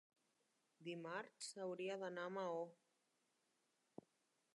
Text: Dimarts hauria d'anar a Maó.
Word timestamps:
Dimarts 0.85 1.49
hauria 1.65 1.97
d'anar 2.05 2.25
a 2.29 2.31
Maó. 2.39 2.65